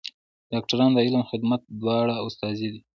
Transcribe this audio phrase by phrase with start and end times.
[0.51, 2.81] ډاکټران د علم او خدمت دواړو استازي دي.